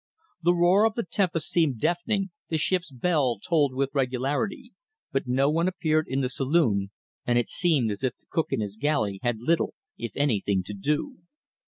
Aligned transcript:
The 0.41 0.55
roar 0.55 0.85
of 0.85 0.95
the 0.95 1.03
tempest 1.03 1.51
seemed 1.51 1.79
deafening, 1.79 2.31
the 2.49 2.57
ship's 2.57 2.89
bell 2.91 3.37
tolled 3.37 3.75
with 3.75 3.91
regularity, 3.93 4.73
but 5.11 5.27
no 5.27 5.47
one 5.47 5.67
appeared 5.67 6.07
in 6.07 6.21
the 6.21 6.27
saloon, 6.29 6.89
and 7.27 7.37
it 7.37 7.49
seemed 7.51 7.91
as 7.91 8.03
if 8.03 8.15
the 8.17 8.25
cook 8.31 8.47
in 8.49 8.61
his 8.61 8.77
galley 8.77 9.19
had 9.21 9.37
little, 9.37 9.75
if 9.99 10.11
anything, 10.15 10.63
to 10.63 10.73
do. 10.73 11.19